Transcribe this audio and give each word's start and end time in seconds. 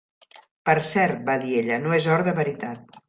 Per 0.69 0.75
cert, 0.87 1.21
va 1.27 1.35
dir 1.43 1.53
ella, 1.59 1.77
no 1.85 1.93
és 1.99 2.09
or 2.17 2.25
de 2.29 2.35
veritat. 2.41 2.99